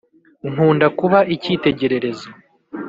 [0.51, 2.27] nkunda kuba ikitegererezo